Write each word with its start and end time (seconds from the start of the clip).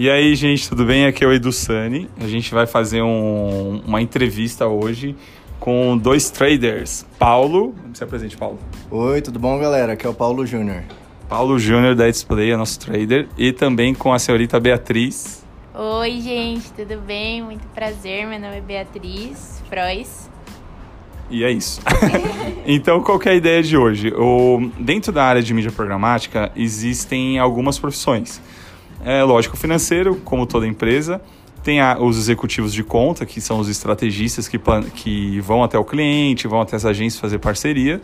E 0.00 0.08
aí, 0.08 0.32
gente, 0.36 0.68
tudo 0.68 0.84
bem? 0.84 1.06
Aqui 1.06 1.24
é 1.24 1.26
o 1.26 1.32
Edu 1.32 1.50
Sani. 1.50 2.08
A 2.20 2.28
gente 2.28 2.54
vai 2.54 2.68
fazer 2.68 3.02
um, 3.02 3.82
uma 3.84 4.00
entrevista 4.00 4.64
hoje 4.64 5.16
com 5.58 5.98
dois 5.98 6.30
traders. 6.30 7.04
Paulo, 7.18 7.74
se 7.92 8.04
apresente, 8.04 8.36
Paulo. 8.36 8.60
Oi, 8.92 9.20
tudo 9.20 9.40
bom, 9.40 9.58
galera? 9.58 9.94
Aqui 9.94 10.06
é 10.06 10.08
o 10.08 10.14
Paulo 10.14 10.46
Júnior. 10.46 10.84
Paulo 11.28 11.58
Júnior 11.58 11.96
da 11.96 12.08
Display, 12.08 12.52
é 12.52 12.56
nosso 12.56 12.78
trader. 12.78 13.26
E 13.36 13.52
também 13.52 13.92
com 13.92 14.12
a 14.12 14.20
senhorita 14.20 14.60
Beatriz. 14.60 15.44
Oi, 15.74 16.20
gente, 16.20 16.72
tudo 16.74 17.00
bem? 17.00 17.42
Muito 17.42 17.66
prazer. 17.74 18.24
Meu 18.24 18.38
nome 18.38 18.58
é 18.58 18.60
Beatriz 18.60 19.60
Frois. 19.68 20.30
E 21.28 21.42
é 21.42 21.50
isso. 21.50 21.80
então, 22.64 23.02
qual 23.02 23.20
é 23.24 23.30
a 23.30 23.34
ideia 23.34 23.60
de 23.64 23.76
hoje? 23.76 24.12
O, 24.16 24.70
dentro 24.78 25.10
da 25.10 25.24
área 25.24 25.42
de 25.42 25.52
mídia 25.52 25.72
programática, 25.72 26.52
existem 26.54 27.40
algumas 27.40 27.80
profissões. 27.80 28.40
É 29.04 29.22
lógico 29.22 29.56
financeiro, 29.56 30.16
como 30.24 30.46
toda 30.46 30.66
empresa. 30.66 31.20
Tem 31.62 31.80
a, 31.80 31.98
os 31.98 32.16
executivos 32.16 32.72
de 32.72 32.82
conta, 32.82 33.26
que 33.26 33.40
são 33.40 33.58
os 33.58 33.68
estrategistas 33.68 34.48
que, 34.48 34.58
que 34.94 35.40
vão 35.40 35.62
até 35.62 35.78
o 35.78 35.84
cliente, 35.84 36.46
vão 36.46 36.60
até 36.60 36.76
as 36.76 36.84
agências 36.84 37.20
fazer 37.20 37.38
parceria. 37.38 38.00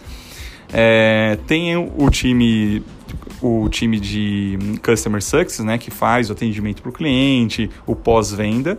É, 0.73 1.39
tem 1.47 1.77
o 1.77 2.11
time 2.11 2.83
o 3.41 3.69
time 3.69 4.01
de 4.01 4.59
Customer 4.83 5.23
Success, 5.23 5.65
né, 5.65 5.77
que 5.77 5.91
faz 5.91 6.31
o 6.31 6.33
atendimento 6.33 6.83
para 6.83 6.89
o 6.89 6.93
cliente, 6.93 7.71
o 7.87 7.95
pós-venda. 7.95 8.79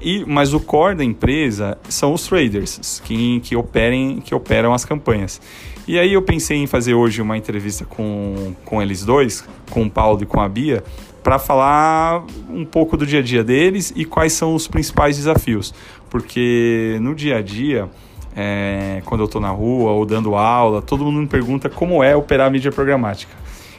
E, 0.00 0.24
mas 0.26 0.52
o 0.52 0.60
core 0.60 0.96
da 0.96 1.04
empresa 1.04 1.78
são 1.88 2.12
os 2.12 2.26
traders 2.26 3.00
que, 3.04 3.40
que, 3.40 3.56
operem, 3.56 4.20
que 4.20 4.34
operam 4.34 4.74
as 4.74 4.84
campanhas. 4.84 5.40
E 5.86 5.98
aí 5.98 6.12
eu 6.12 6.22
pensei 6.22 6.58
em 6.58 6.66
fazer 6.66 6.94
hoje 6.94 7.22
uma 7.22 7.36
entrevista 7.36 7.84
com, 7.84 8.54
com 8.64 8.82
eles 8.82 9.04
dois, 9.04 9.44
com 9.70 9.84
o 9.84 9.90
Paulo 9.90 10.22
e 10.22 10.26
com 10.26 10.40
a 10.40 10.48
Bia, 10.48 10.82
para 11.26 11.40
falar 11.40 12.24
um 12.48 12.64
pouco 12.64 12.96
do 12.96 13.04
dia 13.04 13.18
a 13.18 13.22
dia 13.22 13.42
deles 13.42 13.92
e 13.96 14.04
quais 14.04 14.32
são 14.32 14.54
os 14.54 14.68
principais 14.68 15.16
desafios. 15.16 15.74
Porque 16.08 16.98
no 17.00 17.16
dia 17.16 17.38
a 17.38 17.42
dia, 17.42 17.90
é, 18.36 19.02
quando 19.04 19.22
eu 19.22 19.24
estou 19.24 19.40
na 19.40 19.50
rua 19.50 19.90
ou 19.90 20.06
dando 20.06 20.36
aula, 20.36 20.80
todo 20.80 21.04
mundo 21.04 21.18
me 21.18 21.26
pergunta 21.26 21.68
como 21.68 22.00
é 22.00 22.14
operar 22.14 22.48
mídia 22.48 22.70
programática. 22.70 23.34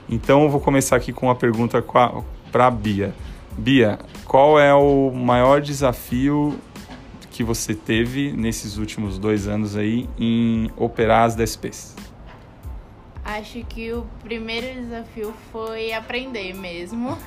Então 0.10 0.44
eu 0.44 0.50
vou 0.50 0.60
começar 0.60 0.98
aqui 0.98 1.14
com 1.14 1.28
uma 1.28 1.36
pergunta 1.36 1.82
para 2.52 2.68
a 2.68 2.70
Bia. 2.70 3.16
Bia, 3.58 3.98
qual 4.26 4.60
é 4.60 4.74
o 4.74 5.10
maior 5.16 5.62
desafio 5.62 6.60
que 7.32 7.46
você 7.46 7.74
teve 7.74 8.34
nesses 8.34 8.76
últimos 8.76 9.18
dois 9.18 9.48
anos 9.48 9.78
aí 9.78 10.10
em 10.20 10.70
operar 10.76 11.24
as 11.24 11.34
DSPs? 11.34 11.96
Acho 13.24 13.64
que 13.66 13.92
o 13.94 14.06
primeiro 14.22 14.82
desafio 14.82 15.34
foi 15.52 15.94
aprender 15.94 16.54
mesmo, 16.54 17.18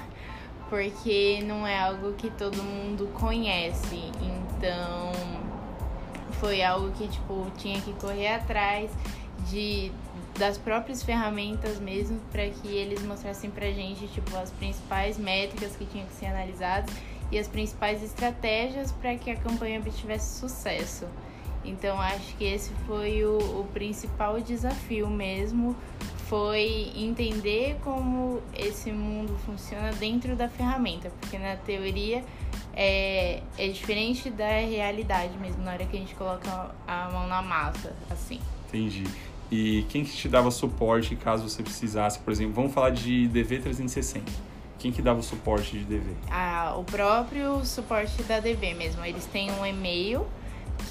porque 0.70 1.42
não 1.44 1.66
é 1.66 1.78
algo 1.78 2.12
que 2.12 2.30
todo 2.30 2.56
mundo 2.62 3.10
conhece. 3.12 4.10
Então, 4.22 5.12
foi 6.38 6.62
algo 6.62 6.92
que 6.92 7.08
tipo 7.08 7.50
tinha 7.58 7.80
que 7.80 7.92
correr 7.94 8.28
atrás 8.28 8.90
de 9.50 9.92
das 10.38 10.56
próprias 10.56 11.02
ferramentas 11.02 11.78
mesmo 11.78 12.18
para 12.30 12.48
que 12.48 12.68
eles 12.68 13.02
mostrassem 13.02 13.50
pra 13.50 13.66
gente 13.72 14.06
tipo 14.08 14.34
as 14.36 14.50
principais 14.52 15.18
métricas 15.18 15.76
que 15.76 15.84
tinham 15.84 16.06
que 16.06 16.14
ser 16.14 16.26
analisadas 16.26 16.94
e 17.30 17.38
as 17.38 17.46
principais 17.46 18.02
estratégias 18.02 18.90
para 18.92 19.16
que 19.16 19.30
a 19.30 19.36
campanha 19.36 19.80
obtivesse 19.80 20.38
sucesso. 20.38 21.06
Então 21.64 22.00
acho 22.00 22.34
que 22.36 22.44
esse 22.44 22.70
foi 22.86 23.22
o, 23.24 23.36
o 23.60 23.66
principal 23.72 24.40
desafio 24.40 25.10
mesmo, 25.10 25.76
foi 26.30 26.92
entender 26.94 27.76
como 27.82 28.40
esse 28.56 28.92
mundo 28.92 29.36
funciona 29.44 29.90
dentro 29.90 30.36
da 30.36 30.48
ferramenta, 30.48 31.10
porque 31.20 31.36
na 31.36 31.56
teoria 31.56 32.22
é, 32.72 33.42
é 33.58 33.66
diferente 33.66 34.30
da 34.30 34.46
realidade 34.46 35.36
mesmo, 35.38 35.64
na 35.64 35.72
hora 35.72 35.84
que 35.84 35.96
a 35.96 35.98
gente 35.98 36.14
coloca 36.14 36.70
a 36.86 37.10
mão 37.10 37.26
na 37.26 37.42
massa, 37.42 37.92
assim. 38.08 38.38
Entendi. 38.68 39.02
E 39.50 39.84
quem 39.88 40.04
que 40.04 40.12
te 40.12 40.28
dava 40.28 40.52
suporte 40.52 41.16
caso 41.16 41.48
você 41.48 41.64
precisasse, 41.64 42.20
por 42.20 42.30
exemplo, 42.30 42.52
vamos 42.52 42.72
falar 42.72 42.90
de 42.90 43.26
DV 43.26 43.58
360. 43.58 44.30
Quem 44.78 44.92
que 44.92 45.02
dava 45.02 45.18
o 45.18 45.24
suporte 45.24 45.76
de 45.80 45.84
DV? 45.84 46.12
Ah, 46.30 46.76
o 46.78 46.84
próprio 46.84 47.64
suporte 47.66 48.22
da 48.22 48.38
DV 48.38 48.74
mesmo. 48.74 49.04
Eles 49.04 49.26
têm 49.26 49.50
um 49.50 49.66
e-mail 49.66 50.24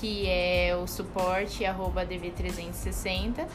que 0.02 0.28
é 0.28 0.75
o 0.75 0.85
suporte 0.85 1.66
arroba 1.66 2.06
dv360 2.06 3.47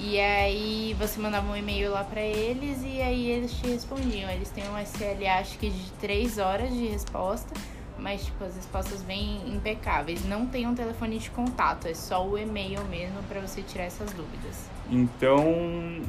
e 0.00 0.18
aí 0.18 0.96
você 0.98 1.20
mandava 1.20 1.50
um 1.50 1.56
e-mail 1.56 1.92
lá 1.92 2.04
para 2.04 2.20
eles 2.20 2.82
e 2.84 3.00
aí 3.00 3.30
eles 3.30 3.52
te 3.52 3.66
respondiam. 3.68 4.30
Eles 4.30 4.50
têm 4.50 4.64
um 4.68 4.78
SL 4.78 5.26
acho 5.38 5.58
que 5.58 5.70
de 5.70 5.90
3 6.00 6.38
horas 6.38 6.72
de 6.72 6.86
resposta 6.86 7.54
mas 8.02 8.24
tipo, 8.24 8.42
as 8.44 8.56
respostas 8.56 9.02
vêm 9.02 9.40
impecáveis. 9.46 10.24
Não 10.24 10.46
tem 10.46 10.66
um 10.66 10.74
telefone 10.74 11.18
de 11.18 11.30
contato, 11.30 11.86
é 11.86 11.94
só 11.94 12.26
o 12.26 12.36
e-mail 12.36 12.84
mesmo 12.86 13.22
para 13.28 13.40
você 13.40 13.62
tirar 13.62 13.84
essas 13.84 14.10
dúvidas. 14.12 14.68
Então, 14.90 16.02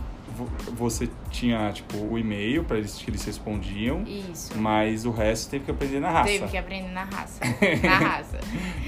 você 0.71 1.07
tinha 1.29 1.71
tipo 1.71 1.97
o 1.97 2.17
e-mail 2.17 2.63
para 2.63 2.77
eles 2.79 2.95
que 2.95 3.09
eles 3.09 3.23
respondiam. 3.23 4.03
Isso. 4.03 4.57
Mas 4.57 5.05
o 5.05 5.11
resto 5.11 5.51
teve 5.51 5.65
que 5.65 5.71
aprender 5.71 5.99
na 5.99 6.09
raça. 6.09 6.29
Teve 6.31 6.47
que 6.47 6.57
aprender 6.57 6.91
na 6.91 7.03
raça. 7.03 7.39
na 7.83 7.97
raça. 7.97 8.39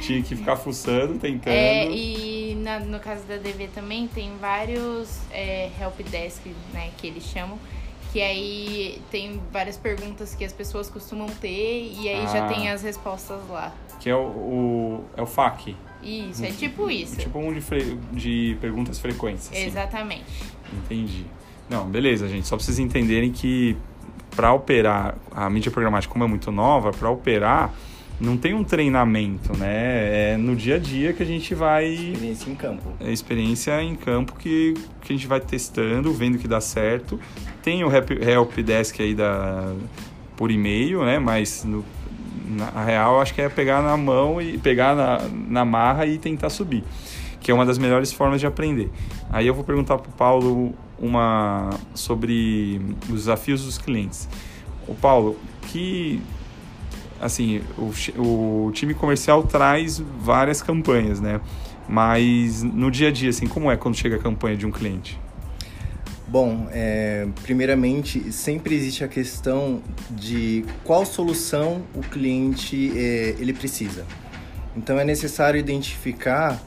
tinha 0.02 0.22
que 0.24 0.36
ficar 0.36 0.56
fuçando, 0.56 1.20
tentando. 1.20 1.54
É, 1.54 1.88
e 1.90 2.45
na, 2.66 2.80
no 2.80 3.00
caso 3.00 3.24
da 3.26 3.38
DV 3.38 3.70
também 3.74 4.08
tem 4.08 4.36
vários 4.42 5.22
é, 5.32 5.70
help 5.80 6.02
desk, 6.10 6.42
né, 6.74 6.90
que 6.98 7.08
eles 7.08 7.24
chamam 7.24 7.58
que 8.12 8.22
aí 8.22 9.02
tem 9.12 9.42
várias 9.52 9.76
perguntas 9.76 10.34
que 10.34 10.46
as 10.46 10.54
pessoas 10.54 10.90
costumam 10.90 11.28
ter 11.28 11.92
e 12.00 12.08
aí 12.08 12.24
ah, 12.24 12.28
já 12.28 12.48
tem 12.48 12.70
as 12.70 12.82
respostas 12.82 13.38
lá. 13.50 13.74
Que 14.00 14.10
é 14.10 14.16
o, 14.16 14.22
o 14.22 15.04
é 15.18 15.22
o 15.22 15.26
FAQ. 15.26 15.76
Isso, 16.02 16.46
é 16.46 16.52
tipo 16.52 16.90
isso. 16.90 17.18
Tipo 17.18 17.40
um 17.40 17.54
de, 17.54 17.60
fre... 17.60 18.00
de 18.14 18.58
perguntas 18.62 19.00
frequentes. 19.00 19.50
Assim. 19.52 19.66
Exatamente. 19.66 20.24
Entendi. 20.72 21.26
Não, 21.70 21.90
beleza, 21.90 22.30
gente. 22.30 22.48
Só 22.48 22.56
pra 22.56 22.64
vocês 22.64 22.80
entenderem 22.80 23.34
que 23.34 23.76
para 24.34 24.54
operar, 24.54 25.18
a 25.32 25.50
mídia 25.50 25.70
programática, 25.70 26.14
como 26.14 26.24
é 26.24 26.28
muito 26.28 26.54
nova, 26.54 26.92
para 26.92 27.10
operar 27.10 27.74
não 28.20 28.38
tem 28.38 28.54
um 28.54 28.64
treinamento, 28.64 29.58
né? 29.58 30.34
É 30.34 30.38
no 30.38 30.56
dia 30.56 30.76
a 30.76 30.80
dia 30.80 31.12
que 31.14 31.22
a 31.22 31.26
gente 31.26 31.54
vai. 31.54 31.86
Experiência 31.86 32.50
em 32.50 32.56
campo. 32.56 32.94
É 33.00 33.12
experiência 33.12 33.82
em 33.82 33.96
campo 33.96 34.36
que, 34.36 34.74
que 35.02 35.14
a 35.14 35.16
gente 35.16 35.28
vai 35.28 35.40
testando, 35.40 36.14
vendo 36.14 36.38
que 36.38 36.48
dá 36.48 36.62
certo. 36.62 37.20
Tem 37.62 37.84
o 37.84 37.92
Help, 37.92 38.58
Desk 38.60 39.02
aí 39.02 39.14
da, 39.14 39.74
por 40.38 40.50
e-mail, 40.50 41.04
né? 41.04 41.20
Mas 41.20 41.66
no, 41.66 41.84
na 42.48 42.84
real 42.84 43.20
acho 43.20 43.34
que 43.34 43.42
é 43.42 43.50
pegar 43.50 43.82
na 43.82 43.98
mão 43.98 44.42
e 44.42 44.58
pegar 44.58 44.96
na, 44.96 45.22
na 45.50 45.66
marra 45.66 46.06
e 46.06 46.18
tentar 46.18 46.50
subir. 46.50 46.84
Que 47.42 47.52
é 47.52 47.54
uma 47.54 47.66
das 47.66 47.78
melhores 47.78 48.14
formas 48.14 48.40
de 48.40 48.48
aprender. 48.48 48.90
Aí 49.30 49.46
eu 49.46 49.54
vou 49.54 49.64
perguntar 49.64 49.98
para 49.98 50.10
o 50.10 50.14
Paulo 50.14 50.74
uma 50.98 51.70
sobre 51.94 52.80
os 53.10 53.16
desafios 53.16 53.66
dos 53.66 53.78
clientes. 53.78 54.30
O 54.88 54.96
Paulo, 54.96 55.38
que 55.64 56.22
assim, 57.26 57.62
o, 57.78 58.68
o 58.68 58.72
time 58.72 58.94
comercial 58.94 59.44
traz 59.44 60.00
várias 60.20 60.62
campanhas, 60.62 61.20
né? 61.20 61.42
Mas 61.88 62.64
no 62.64 62.90
dia 62.90 63.10
a 63.10 63.12
dia, 63.12 63.30
assim, 63.30 63.48
como 63.48 63.72
é 63.72 63.78
quando 63.78 63.96
chega 63.96 64.16
a 64.16 64.20
campanha 64.20 64.58
de 64.58 64.66
um 64.66 64.72
cliente? 64.72 65.20
Bom, 66.28 66.68
é, 66.72 67.28
primeiramente, 67.44 68.32
sempre 68.32 68.76
existe 68.76 69.04
a 69.04 69.08
questão 69.08 69.82
de 70.10 70.66
qual 70.84 71.06
solução 71.06 71.84
o 71.94 72.02
cliente 72.02 72.92
é, 72.98 73.36
ele 73.40 73.54
precisa. 73.54 74.06
Então, 74.76 75.00
é 75.00 75.06
necessário 75.06 75.60
identificar 75.60 76.62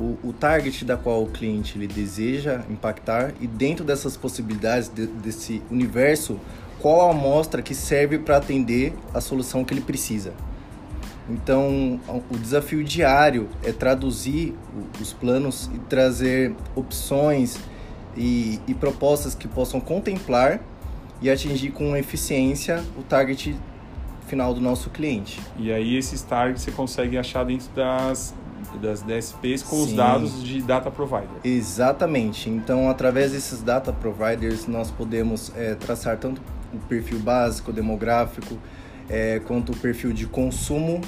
o, 0.00 0.18
o, 0.24 0.32
target 0.32 0.84
da 0.84 0.96
qual 0.96 1.22
o 1.22 1.26
cliente 1.26 1.78
ele 1.78 1.86
deseja 1.86 2.62
impactar 2.70 3.32
e 3.40 3.46
dentro 3.46 3.84
dessas 3.84 4.16
possibilidades, 4.16 4.88
de, 4.88 5.06
desse 5.06 5.62
universo, 5.70 6.40
qual 6.84 7.08
a 7.08 7.12
amostra 7.12 7.62
que 7.62 7.74
serve 7.74 8.18
para 8.18 8.36
atender 8.36 8.92
a 9.14 9.18
solução 9.18 9.64
que 9.64 9.72
ele 9.72 9.80
precisa. 9.80 10.34
Então, 11.30 11.98
o 12.30 12.36
desafio 12.36 12.84
diário 12.84 13.48
é 13.62 13.72
traduzir 13.72 14.54
os 15.00 15.10
planos 15.10 15.70
e 15.74 15.78
trazer 15.88 16.54
opções 16.76 17.58
e, 18.14 18.60
e 18.68 18.74
propostas 18.74 19.34
que 19.34 19.48
possam 19.48 19.80
contemplar 19.80 20.60
e 21.22 21.30
atingir 21.30 21.70
com 21.70 21.96
eficiência 21.96 22.84
o 22.98 23.02
target 23.02 23.56
final 24.26 24.52
do 24.52 24.60
nosso 24.60 24.90
cliente. 24.90 25.40
E 25.56 25.72
aí 25.72 25.96
esses 25.96 26.20
targets 26.20 26.64
você 26.64 26.70
consegue 26.70 27.16
achar 27.16 27.46
dentro 27.46 27.70
das 27.74 28.34
das 28.80 29.02
DSPs 29.02 29.62
com 29.62 29.76
Sim. 29.76 29.82
os 29.84 29.92
dados 29.92 30.42
de 30.42 30.60
data 30.60 30.90
provider. 30.90 31.28
Exatamente. 31.44 32.48
Então, 32.48 32.88
através 32.88 33.30
desses 33.32 33.62
data 33.62 33.92
providers, 33.92 34.66
nós 34.66 34.90
podemos 34.90 35.52
é, 35.54 35.74
traçar 35.74 36.16
tanto 36.16 36.40
o 36.76 36.78
perfil 36.88 37.18
básico, 37.18 37.72
demográfico, 37.72 38.58
é, 39.08 39.40
quanto 39.40 39.72
o 39.72 39.76
perfil 39.76 40.12
de 40.12 40.26
consumo 40.26 41.00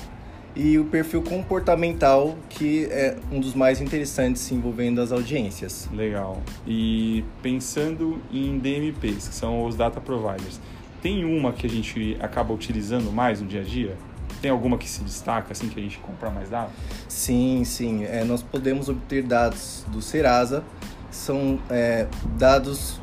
e 0.56 0.78
o 0.78 0.86
perfil 0.86 1.22
comportamental, 1.22 2.34
que 2.48 2.86
é 2.86 3.16
um 3.30 3.38
dos 3.38 3.54
mais 3.54 3.80
interessantes 3.80 4.50
envolvendo 4.50 5.02
as 5.02 5.12
audiências. 5.12 5.88
Legal. 5.92 6.40
E 6.66 7.22
pensando 7.42 8.22
em 8.32 8.58
DMPs, 8.58 9.28
que 9.28 9.34
são 9.34 9.66
os 9.66 9.76
data 9.76 10.00
providers, 10.00 10.58
tem 11.02 11.24
uma 11.24 11.52
que 11.52 11.66
a 11.66 11.70
gente 11.70 12.16
acaba 12.20 12.54
utilizando 12.54 13.12
mais 13.12 13.40
no 13.40 13.46
dia 13.46 13.60
a 13.60 13.64
dia? 13.64 13.96
Tem 14.40 14.50
alguma 14.50 14.78
que 14.78 14.88
se 14.88 15.02
destaca, 15.04 15.52
assim, 15.52 15.68
que 15.68 15.78
a 15.78 15.82
gente 15.82 15.98
compra 15.98 16.30
mais 16.30 16.48
dados? 16.48 16.72
Sim, 17.06 17.62
sim. 17.64 18.04
É, 18.04 18.24
nós 18.24 18.42
podemos 18.42 18.88
obter 18.88 19.22
dados 19.22 19.84
do 19.88 20.00
Serasa, 20.00 20.64
são 21.10 21.58
é, 21.68 22.06
dados 22.38 22.98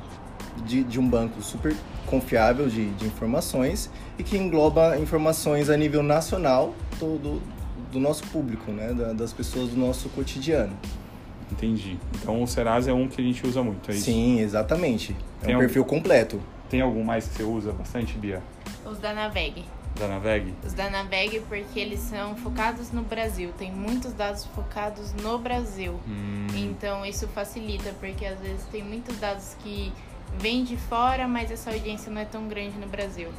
de, 0.65 0.83
de 0.83 0.99
um 0.99 1.07
banco 1.07 1.41
super 1.41 1.75
confiável 2.17 2.67
de, 2.67 2.91
de 2.91 3.05
informações 3.07 3.89
e 4.19 4.23
que 4.23 4.37
engloba 4.37 4.97
informações 4.99 5.69
a 5.69 5.75
nível 5.75 6.03
nacional 6.03 6.73
do, 6.99 7.17
do, 7.17 7.41
do 7.91 7.99
nosso 7.99 8.23
público, 8.27 8.71
né? 8.71 8.93
Da, 8.93 9.13
das 9.13 9.33
pessoas 9.33 9.69
do 9.69 9.77
nosso 9.77 10.09
cotidiano. 10.09 10.73
Entendi. 11.51 11.97
Então 12.15 12.41
o 12.43 12.47
Serasa 12.47 12.91
é 12.91 12.93
um 12.93 13.07
que 13.07 13.19
a 13.21 13.23
gente 13.23 13.45
usa 13.45 13.63
muito, 13.63 13.89
é 13.89 13.95
isso? 13.95 14.05
Sim, 14.05 14.39
exatamente. 14.39 15.15
É 15.41 15.45
Tem 15.45 15.55
um 15.55 15.57
algum- 15.57 15.67
perfil 15.67 15.85
completo. 15.85 16.39
Tem 16.69 16.81
algum 16.81 17.03
mais 17.03 17.27
que 17.27 17.35
você 17.35 17.43
usa 17.43 17.71
bastante, 17.71 18.13
Bia? 18.17 18.41
Os 18.85 18.97
da 18.99 19.13
Naveg. 19.13 19.63
Da 19.99 20.07
Naveg? 20.07 20.53
Os 20.65 20.73
da 20.73 20.89
Naveg 20.89 21.41
porque 21.47 21.79
eles 21.79 21.99
são 21.99 22.35
focados 22.35 22.91
no 22.91 23.03
Brasil. 23.03 23.51
Tem 23.57 23.71
muitos 23.71 24.13
dados 24.13 24.45
focados 24.55 25.13
no 25.21 25.37
Brasil. 25.37 25.99
Hum, 26.07 26.47
Então 26.55 27.05
isso 27.05 27.27
facilita, 27.27 27.91
porque 27.99 28.25
às 28.25 28.39
vezes 28.39 28.63
tem 28.71 28.83
muitos 28.83 29.17
dados 29.19 29.55
que 29.63 29.91
vêm 30.39 30.63
de 30.63 30.77
fora, 30.77 31.27
mas 31.27 31.51
essa 31.51 31.71
audiência 31.71 32.11
não 32.11 32.21
é 32.21 32.25
tão 32.25 32.47
grande 32.47 32.77
no 32.77 32.87
Brasil. 32.87 33.29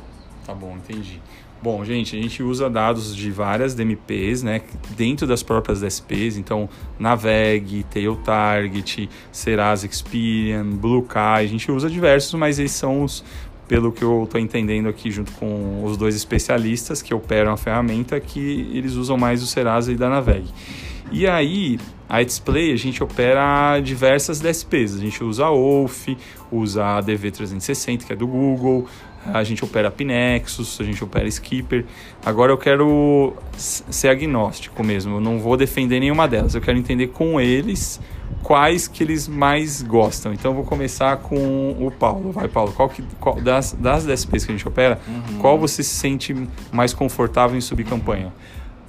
Tá 0.44 0.54
bom, 0.54 0.76
entendi. 0.76 1.20
Bom, 1.62 1.82
gente, 1.82 2.14
a 2.14 2.20
gente 2.20 2.42
usa 2.42 2.68
dados 2.68 3.16
de 3.16 3.30
várias 3.30 3.74
DMPs, 3.74 4.42
né, 4.42 4.60
dentro 4.94 5.26
das 5.26 5.42
próprias 5.42 5.80
DSPs, 5.80 6.36
então 6.36 6.68
Naveg, 6.98 7.84
Tail 7.84 8.16
Target, 8.16 9.08
Serasa 9.32 9.86
Experian, 9.86 10.66
Bluekai, 10.66 11.44
a 11.44 11.48
gente 11.48 11.72
usa 11.72 11.88
diversos, 11.88 12.34
mas 12.34 12.58
esses 12.58 12.76
são 12.76 13.02
os, 13.02 13.24
pelo 13.66 13.90
que 13.92 14.04
eu 14.04 14.24
estou 14.24 14.38
entendendo 14.38 14.90
aqui 14.90 15.10
junto 15.10 15.32
com 15.32 15.82
os 15.84 15.96
dois 15.96 16.14
especialistas 16.14 17.00
que 17.00 17.14
operam 17.14 17.52
a 17.52 17.56
ferramenta, 17.56 18.20
que 18.20 18.68
eles 18.74 18.92
usam 18.92 19.16
mais 19.16 19.42
o 19.42 19.46
Serasa 19.46 19.90
e 19.90 19.96
da 19.96 20.10
Naveg. 20.10 20.44
E 21.10 21.26
aí, 21.26 21.78
a 22.08 22.22
Display 22.22 22.72
a 22.72 22.76
gente 22.76 23.02
opera 23.02 23.80
diversas 23.80 24.40
DSPs. 24.40 24.94
A 24.94 24.98
gente 24.98 25.22
usa 25.22 25.46
a 25.46 25.50
Wolf, 25.50 26.08
usa 26.50 26.84
a 26.84 27.02
DV360, 27.02 28.04
que 28.04 28.12
é 28.12 28.16
do 28.16 28.26
Google, 28.26 28.86
a 29.26 29.42
gente 29.42 29.64
opera 29.64 29.90
Pinexus, 29.90 30.78
a 30.80 30.84
gente 30.84 31.02
opera 31.02 31.26
Skipper. 31.26 31.84
Agora 32.24 32.52
eu 32.52 32.58
quero 32.58 33.34
ser 33.56 34.08
agnóstico 34.08 34.84
mesmo, 34.84 35.16
eu 35.16 35.20
não 35.20 35.38
vou 35.38 35.56
defender 35.56 36.00
nenhuma 36.00 36.28
delas. 36.28 36.54
Eu 36.54 36.60
quero 36.60 36.76
entender 36.76 37.08
com 37.08 37.40
eles 37.40 38.00
quais 38.42 38.86
que 38.86 39.02
eles 39.02 39.26
mais 39.26 39.80
gostam. 39.82 40.32
Então 40.32 40.50
eu 40.50 40.54
vou 40.56 40.64
começar 40.64 41.16
com 41.16 41.70
o 41.80 41.90
Paulo. 41.90 42.32
Vai, 42.32 42.48
Paulo, 42.48 42.72
qual 42.72 42.88
que, 42.88 43.02
qual, 43.18 43.40
das, 43.40 43.72
das 43.72 44.04
DSPs 44.04 44.44
que 44.44 44.52
a 44.52 44.56
gente 44.56 44.68
opera, 44.68 45.00
qual 45.40 45.58
você 45.58 45.82
se 45.82 45.94
sente 45.94 46.34
mais 46.70 46.92
confortável 46.92 47.56
em 47.56 47.62
subir 47.62 47.84
campanha? 47.84 48.32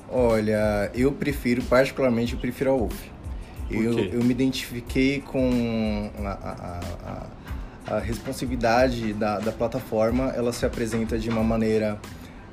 Olha, 0.09 0.91
eu 0.93 1.11
prefiro, 1.11 1.63
particularmente, 1.63 2.33
eu 2.33 2.39
prefiro 2.39 2.71
a. 2.71 3.15
Por 3.67 3.83
Eu, 3.83 3.97
eu 3.99 4.23
me 4.23 4.31
identifiquei 4.31 5.21
com 5.21 6.11
a, 6.23 6.29
a, 6.29 7.27
a, 7.87 7.95
a 7.95 7.99
responsividade 7.99 9.13
da, 9.13 9.39
da 9.39 9.51
plataforma. 9.51 10.31
Ela 10.35 10.53
se 10.53 10.65
apresenta 10.65 11.17
de 11.17 11.29
uma 11.29 11.43
maneira 11.43 11.99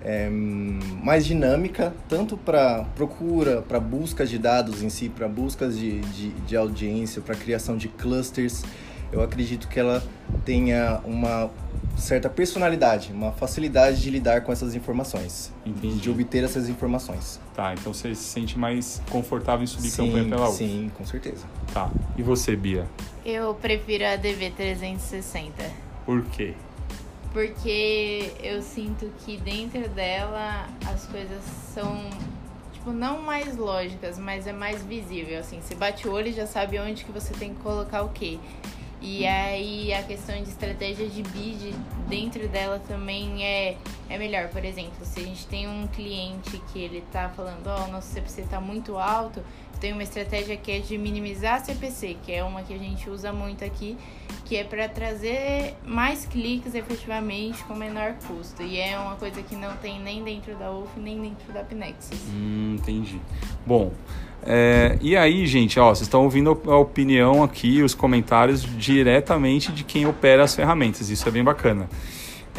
é, 0.02 0.28
mais 0.30 1.24
dinâmica, 1.24 1.92
tanto 2.08 2.36
para 2.36 2.84
procura, 2.96 3.62
para 3.62 3.78
busca 3.78 4.26
de 4.26 4.38
dados 4.38 4.82
em 4.82 4.88
si, 4.88 5.08
para 5.08 5.28
buscas 5.28 5.76
de, 5.76 6.00
de, 6.00 6.30
de 6.30 6.56
audiência, 6.56 7.20
para 7.20 7.34
criação 7.34 7.76
de 7.76 7.88
clusters. 7.88 8.62
Eu 9.12 9.22
acredito 9.22 9.68
que 9.68 9.78
ela 9.78 10.02
tenha 10.44 11.00
uma 11.04 11.50
certa 11.96 12.28
personalidade, 12.28 13.12
uma 13.12 13.32
facilidade 13.32 14.00
de 14.00 14.10
lidar 14.10 14.42
com 14.42 14.52
essas 14.52 14.74
informações, 14.74 15.52
Entendi. 15.64 16.00
de 16.00 16.10
obter 16.10 16.44
essas 16.44 16.68
informações. 16.68 17.40
Tá, 17.54 17.74
então 17.74 17.92
você 17.92 18.14
se 18.14 18.24
sente 18.24 18.58
mais 18.58 19.00
confortável 19.10 19.62
em 19.62 19.66
subir 19.66 19.90
sim, 19.90 20.06
campanha 20.06 20.28
pela 20.28 20.46
Wolf. 20.46 20.56
Sim, 20.56 20.90
com 20.96 21.04
certeza. 21.04 21.44
Tá. 21.72 21.90
E 22.16 22.22
você, 22.22 22.56
Bia? 22.56 22.86
Eu 23.24 23.54
prefiro 23.54 24.04
a 24.04 24.18
DV360. 24.18 25.52
Por 26.04 26.24
quê? 26.24 26.54
Porque 27.32 28.32
eu 28.42 28.60
sinto 28.60 29.10
que 29.24 29.38
dentro 29.38 29.88
dela 29.88 30.68
as 30.86 31.06
coisas 31.06 31.42
são, 31.72 32.04
tipo, 32.72 32.92
não 32.92 33.22
mais 33.22 33.56
lógicas, 33.56 34.18
mas 34.18 34.46
é 34.46 34.52
mais 34.52 34.82
visível, 34.82 35.38
assim. 35.38 35.60
Você 35.62 35.74
bate 35.74 36.06
o 36.06 36.12
olho 36.12 36.28
e 36.28 36.32
já 36.32 36.46
sabe 36.46 36.78
onde 36.78 37.04
que 37.04 37.12
você 37.12 37.32
tem 37.32 37.54
que 37.54 37.60
colocar 37.60 38.02
o 38.02 38.10
quê. 38.10 38.38
E 39.02 39.26
aí 39.26 39.92
a 39.92 40.02
questão 40.04 40.40
de 40.40 40.48
estratégia 40.48 41.08
de 41.08 41.24
bid 41.24 41.74
dentro 42.08 42.46
dela 42.48 42.80
também 42.86 43.44
é, 43.44 43.76
é 44.08 44.16
melhor. 44.16 44.48
Por 44.48 44.64
exemplo, 44.64 45.04
se 45.04 45.18
a 45.18 45.22
gente 45.24 45.44
tem 45.48 45.68
um 45.68 45.88
cliente 45.88 46.56
que 46.72 46.78
ele 46.78 47.02
tá 47.10 47.28
falando, 47.30 47.66
ó, 47.66 47.86
o 47.86 47.90
nosso 47.90 48.12
CPC 48.12 48.42
tá 48.42 48.60
muito 48.60 48.96
alto, 48.96 49.42
tem 49.82 49.92
uma 49.92 50.04
estratégia 50.04 50.56
que 50.56 50.70
é 50.70 50.78
de 50.78 50.96
minimizar 50.96 51.64
CPC, 51.64 52.16
que 52.22 52.30
é 52.30 52.44
uma 52.44 52.62
que 52.62 52.72
a 52.72 52.78
gente 52.78 53.10
usa 53.10 53.32
muito 53.32 53.64
aqui, 53.64 53.96
que 54.44 54.56
é 54.56 54.62
para 54.62 54.88
trazer 54.88 55.74
mais 55.84 56.24
cliques 56.24 56.76
efetivamente 56.76 57.64
com 57.64 57.74
menor 57.74 58.14
custo. 58.28 58.62
E 58.62 58.78
é 58.78 58.96
uma 58.96 59.16
coisa 59.16 59.42
que 59.42 59.56
não 59.56 59.74
tem 59.78 60.00
nem 60.00 60.22
dentro 60.22 60.54
da 60.54 60.70
UF, 60.70 60.88
nem 61.00 61.20
dentro 61.20 61.52
da 61.52 61.64
Pinexus. 61.64 62.16
Hum, 62.32 62.76
entendi. 62.78 63.20
Bom, 63.66 63.92
é, 64.44 64.98
e 65.00 65.16
aí, 65.16 65.44
gente, 65.48 65.80
ó, 65.80 65.88
vocês 65.88 66.02
estão 66.02 66.22
ouvindo 66.22 66.62
a 66.68 66.76
opinião 66.76 67.42
aqui, 67.42 67.82
os 67.82 67.92
comentários 67.92 68.62
diretamente 68.78 69.72
de 69.72 69.82
quem 69.82 70.06
opera 70.06 70.44
as 70.44 70.54
ferramentas. 70.54 71.10
Isso 71.10 71.28
é 71.28 71.32
bem 71.32 71.42
bacana. 71.42 71.88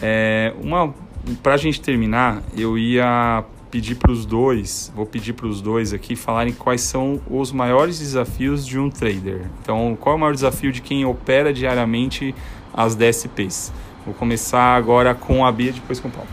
É, 0.02 0.54
uma, 0.62 0.94
pra 1.42 1.56
gente 1.56 1.80
terminar, 1.80 2.44
eu 2.58 2.78
ia 2.78 3.46
pedir 3.74 3.96
para 3.96 4.12
os 4.12 4.24
dois, 4.24 4.94
vou 4.96 5.04
pedir 5.04 5.34
para 5.34 5.48
os 5.48 5.60
dois 5.60 5.94
aqui 5.94 6.16
falarem 6.16 6.54
quais 6.54 6.82
são 6.82 7.20
os 7.28 7.52
maiores 7.52 7.98
desafios 7.98 8.68
de 8.68 8.78
um 8.78 8.88
trader. 8.88 9.50
Então, 9.64 9.98
qual 10.00 10.14
é 10.14 10.16
o 10.16 10.20
maior 10.20 10.36
desafio 10.36 10.72
de 10.72 10.80
quem 10.80 11.04
opera 11.06 11.52
diariamente 11.52 12.36
as 12.72 12.94
DSPs? 12.94 13.74
Vou 14.06 14.14
começar 14.14 14.76
agora 14.76 15.16
com 15.16 15.44
a 15.44 15.52
Bia, 15.52 15.72
depois 15.72 16.00
com 16.00 16.08
o 16.08 16.12
Paulo. 16.12 16.30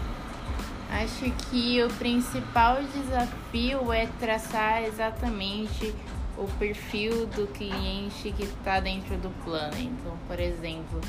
Acho 0.92 1.32
que 1.48 1.82
o 1.82 1.88
principal 1.94 2.76
desafio 2.82 3.90
é 3.90 4.06
traçar 4.20 4.84
exatamente 4.84 5.94
o 6.36 6.44
perfil 6.58 7.24
do 7.24 7.46
cliente 7.46 8.34
que 8.36 8.42
está 8.42 8.80
dentro 8.80 9.16
do 9.16 9.30
plano. 9.42 9.76
Então, 9.78 10.12
por 10.28 10.38
exemplo, 10.38 11.00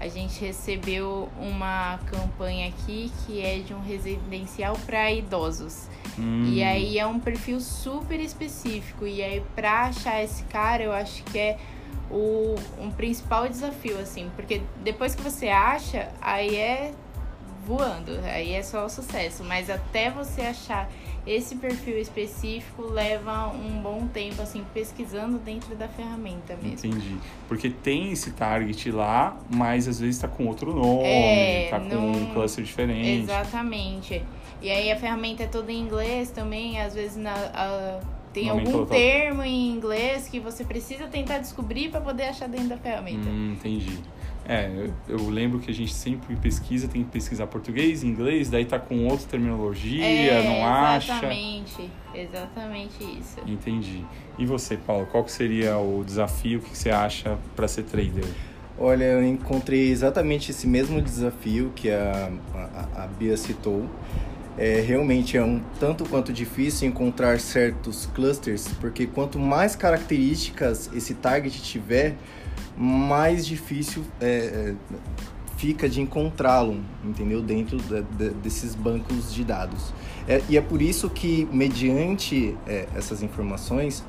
a 0.00 0.08
gente 0.08 0.40
recebeu 0.40 1.28
uma 1.38 1.98
campanha 2.06 2.68
aqui 2.68 3.12
que 3.26 3.44
é 3.44 3.58
de 3.58 3.74
um 3.74 3.82
residencial 3.82 4.74
para 4.86 5.12
idosos. 5.12 5.88
Hum, 6.18 6.46
E 6.46 6.64
aí 6.64 6.98
é 6.98 7.06
um 7.06 7.20
perfil 7.20 7.60
super 7.60 8.18
específico. 8.18 9.06
E 9.06 9.22
aí, 9.22 9.42
pra 9.54 9.82
achar 9.82 10.24
esse 10.24 10.42
cara, 10.44 10.82
eu 10.82 10.92
acho 10.92 11.22
que 11.24 11.38
é 11.38 11.58
o 12.10 12.54
um 12.78 12.90
principal 12.90 13.46
desafio, 13.46 13.98
assim. 13.98 14.30
Porque 14.34 14.62
depois 14.82 15.14
que 15.14 15.20
você 15.20 15.48
acha, 15.48 16.08
aí 16.18 16.56
é 16.56 16.94
voando. 17.66 18.18
Aí 18.24 18.54
é 18.54 18.62
só 18.62 18.86
o 18.86 18.88
sucesso. 18.88 19.44
Mas 19.44 19.68
até 19.68 20.10
você 20.10 20.40
achar 20.40 20.88
esse 21.26 21.56
perfil 21.56 21.98
específico, 21.98 22.82
leva 22.82 23.48
um 23.48 23.80
bom 23.82 24.06
tempo, 24.12 24.40
assim, 24.42 24.64
pesquisando 24.72 25.38
dentro 25.38 25.74
da 25.76 25.86
ferramenta 25.88 26.56
mesmo. 26.62 26.88
Entendi. 26.90 27.16
Porque 27.46 27.68
tem 27.70 28.12
esse 28.12 28.32
target 28.32 28.90
lá, 28.90 29.36
mas 29.48 29.86
às 29.86 30.00
vezes 30.00 30.18
tá 30.20 30.28
com 30.28 30.46
outro 30.46 30.74
nome, 30.74 31.04
É, 31.06 31.68
tá 31.70 31.78
com 31.80 31.86
não- 31.86 32.12
um 32.12 32.26
cluster 32.32 32.64
diferente. 32.64 33.22
Exatamente. 33.22 34.22
E 34.62 34.70
aí 34.70 34.90
a 34.90 34.96
ferramenta 34.96 35.42
é 35.42 35.46
toda 35.46 35.70
em 35.72 35.80
inglês 35.80 36.30
também, 36.30 36.80
às 36.80 36.94
vezes 36.94 37.16
na, 37.16 37.32
a- 37.32 38.00
tem 38.32 38.48
algum 38.48 38.70
total. 38.70 38.86
termo 38.86 39.42
em 39.42 39.70
inglês 39.72 40.28
que 40.28 40.38
você 40.38 40.64
precisa 40.64 41.06
tentar 41.08 41.38
descobrir 41.38 41.90
para 41.90 42.00
poder 42.00 42.24
achar 42.24 42.48
dentro 42.48 42.68
da 42.68 42.76
ferramenta. 42.76 43.28
Hum, 43.28 43.54
entendi. 43.58 43.98
É, 44.52 44.68
eu, 45.08 45.28
lembro 45.28 45.60
que 45.60 45.70
a 45.70 45.74
gente 45.74 45.94
sempre 45.94 46.34
pesquisa, 46.34 46.88
tem 46.88 47.04
que 47.04 47.10
pesquisar 47.10 47.46
português, 47.46 48.02
inglês, 48.02 48.50
daí 48.50 48.64
tá 48.64 48.80
com 48.80 49.06
outra 49.06 49.24
terminologia, 49.28 50.04
é, 50.04 50.42
não 50.42 50.66
acha. 50.66 51.12
exatamente. 51.12 51.90
Exatamente 52.12 53.04
isso. 53.16 53.38
Entendi. 53.46 54.04
E 54.36 54.44
você, 54.44 54.76
Paulo, 54.76 55.06
qual 55.06 55.22
que 55.22 55.30
seria 55.30 55.78
o 55.78 56.02
desafio 56.04 56.58
o 56.58 56.62
que 56.62 56.76
você 56.76 56.90
acha 56.90 57.38
para 57.54 57.68
ser 57.68 57.84
trader? 57.84 58.24
Olha, 58.76 59.04
eu 59.04 59.24
encontrei 59.24 59.88
exatamente 59.88 60.50
esse 60.50 60.66
mesmo 60.66 61.00
desafio 61.00 61.70
que 61.76 61.88
a, 61.88 62.32
a, 62.52 63.04
a 63.04 63.06
Bia 63.06 63.36
citou. 63.36 63.88
É, 64.62 64.84
realmente 64.86 65.38
é 65.38 65.42
um 65.42 65.58
tanto 65.80 66.04
quanto 66.04 66.34
difícil 66.34 66.86
encontrar 66.86 67.40
certos 67.40 68.04
clusters, 68.14 68.68
porque 68.78 69.06
quanto 69.06 69.38
mais 69.38 69.74
características 69.74 70.90
esse 70.94 71.14
target 71.14 71.62
tiver, 71.62 72.14
mais 72.76 73.46
difícil 73.46 74.04
é, 74.20 74.26
é, 74.26 74.74
fica 75.56 75.88
de 75.88 76.02
encontrá-lo, 76.02 76.76
entendeu? 77.02 77.40
Dentro 77.40 77.78
da- 77.78 78.02
da- 78.02 78.32
desses 78.42 78.74
bancos 78.74 79.32
de 79.32 79.44
dados. 79.44 79.94
É, 80.28 80.42
e 80.46 80.58
é 80.58 80.60
por 80.60 80.82
isso 80.82 81.08
que, 81.08 81.48
mediante 81.50 82.54
é, 82.66 82.86
essas 82.94 83.22
informações, 83.22 84.04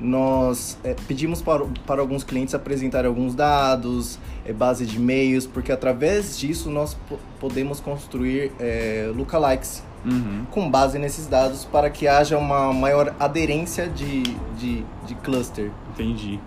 nós 0.00 0.78
é, 0.84 0.94
pedimos 1.06 1.42
para, 1.42 1.64
para 1.86 2.00
alguns 2.00 2.22
clientes 2.22 2.54
apresentarem 2.54 3.08
alguns 3.08 3.34
dados, 3.34 4.18
é, 4.44 4.52
base 4.52 4.84
de 4.86 4.96
e-mails, 4.96 5.46
porque 5.46 5.72
através 5.72 6.38
disso 6.38 6.70
nós 6.70 6.96
podemos 7.40 7.80
construir 7.80 8.52
é, 8.58 9.10
lookalikes 9.14 9.82
uhum. 10.04 10.44
com 10.50 10.70
base 10.70 10.98
nesses 10.98 11.26
dados 11.26 11.64
para 11.64 11.90
que 11.90 12.06
haja 12.06 12.38
uma 12.38 12.72
maior 12.72 13.14
aderência 13.18 13.88
de, 13.88 14.22
de, 14.58 14.84
de 15.06 15.14
cluster. 15.16 15.70
Entendi. 15.92 16.38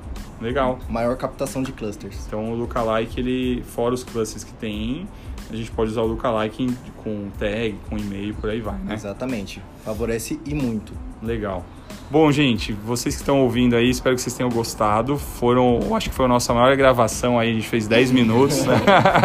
Legal. 0.42 0.80
Maior 0.88 1.18
captação 1.18 1.62
de 1.62 1.74
clusters. 1.74 2.26
Então 2.26 2.52
o 2.52 2.56
lookalike, 2.56 3.20
ele, 3.20 3.64
fora 3.64 3.94
os 3.94 4.04
clusters 4.04 4.44
que 4.44 4.54
tem, 4.54 5.06
a 5.52 5.56
gente 5.56 5.72
pode 5.72 5.92
usar 5.92 6.02
o 6.02 6.08
lookalike 6.08 6.72
com 7.04 7.30
tag, 7.38 7.76
com 7.90 7.98
e-mail, 7.98 8.36
por 8.36 8.50
aí 8.50 8.62
vai, 8.62 8.78
né? 8.80 8.94
Exatamente. 8.94 9.62
Favorece 9.84 10.40
e 10.46 10.54
muito. 10.54 10.94
Legal. 11.22 11.66
Bom, 12.10 12.32
gente, 12.32 12.72
vocês 12.74 13.16
que 13.16 13.22
estão 13.22 13.42
ouvindo 13.42 13.76
aí, 13.76 13.90
espero 13.90 14.16
que 14.16 14.22
vocês 14.22 14.36
tenham 14.36 14.50
gostado. 14.50 15.18
Foram, 15.18 15.96
acho 15.96 16.10
que 16.10 16.16
foi 16.16 16.26
a 16.26 16.28
nossa 16.28 16.54
maior 16.54 16.76
gravação 16.76 17.38
aí, 17.38 17.52
a 17.52 17.54
gente 17.54 17.68
fez 17.68 17.88
10 17.88 18.12
minutos, 18.12 18.66
né? 18.66 18.76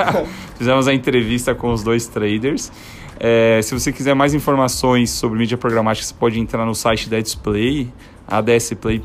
Fizemos 0.57 0.89
a 0.89 0.95
entrevista 0.95 1.55
com 1.55 1.73
os 1.73 1.83
dois 1.83 2.07
traders. 2.07 2.71
É, 3.19 3.61
se 3.63 3.73
você 3.73 3.93
quiser 3.93 4.15
mais 4.15 4.35
informações 4.35 5.11
sobre 5.11 5.39
mídia 5.39 5.57
programática, 5.57 6.07
você 6.07 6.15
pode 6.15 6.39
entrar 6.39 6.67
no 6.67 6.75
site 6.75 7.09
da 7.09 7.21
Display, 7.21 7.91
adsplay.com.br 8.27 9.05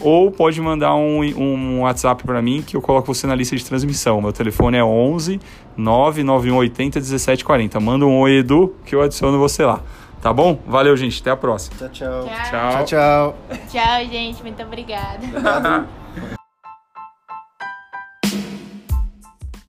ou 0.00 0.30
pode 0.30 0.60
mandar 0.60 0.94
um, 0.94 1.20
um 1.20 1.80
WhatsApp 1.82 2.24
para 2.24 2.40
mim 2.40 2.62
que 2.62 2.76
eu 2.76 2.82
coloco 2.82 3.12
você 3.12 3.26
na 3.26 3.34
lista 3.34 3.56
de 3.56 3.64
transmissão. 3.64 4.20
Meu 4.20 4.32
telefone 4.32 4.76
é 4.76 4.84
11 4.84 5.40
99180 5.76 6.98
1740. 7.00 7.80
Manda 7.80 8.06
um 8.06 8.18
oi, 8.20 8.38
Edu, 8.38 8.74
que 8.84 8.94
eu 8.94 9.02
adiciono 9.02 9.38
você 9.38 9.64
lá. 9.64 9.80
Tá 10.20 10.32
bom? 10.32 10.58
Valeu, 10.66 10.96
gente. 10.96 11.20
Até 11.20 11.30
a 11.30 11.36
próxima. 11.36 11.76
Tchau, 11.76 11.88
tchau. 11.88 12.24
Tchau, 12.24 12.84
tchau. 12.84 12.84
Tchau, 12.84 13.36
tchau 13.70 14.04
gente. 14.10 14.42
Muito 14.42 14.62
obrigada. 14.62 15.88